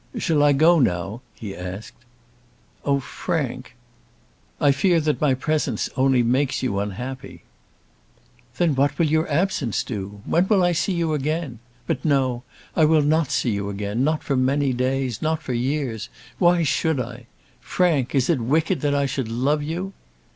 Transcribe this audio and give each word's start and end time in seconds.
"Shall 0.17 0.41
I 0.41 0.51
go 0.51 0.79
now?" 0.79 1.21
he 1.35 1.55
asked. 1.55 1.93
"Oh 2.83 2.99
Frank!" 2.99 3.75
"I 4.59 4.71
fear 4.71 4.99
that 4.99 5.21
my 5.21 5.35
presence 5.35 5.91
only 5.95 6.23
makes 6.23 6.63
you 6.63 6.79
unhappy." 6.79 7.43
"Then 8.57 8.73
what 8.73 8.97
will 8.97 9.05
your 9.05 9.29
absence 9.29 9.83
do? 9.83 10.21
When 10.25 10.47
shall 10.47 10.63
I 10.63 10.71
see 10.71 10.93
you 10.93 11.13
again? 11.13 11.59
But, 11.85 12.03
no; 12.03 12.41
I 12.75 12.83
will 12.83 13.03
not 13.03 13.29
see 13.29 13.51
you 13.51 13.69
again. 13.69 14.03
Not 14.03 14.23
for 14.23 14.35
many 14.35 14.73
days, 14.73 15.21
not 15.21 15.39
for 15.43 15.53
years. 15.53 16.09
Why 16.39 16.63
should 16.63 16.99
I? 16.99 17.27
Frank, 17.59 18.15
is 18.15 18.27
it 18.27 18.39
wicked 18.41 18.81
that 18.81 18.95
I 18.95 19.05
should 19.05 19.29
love 19.29 19.61
you?" 19.61 19.93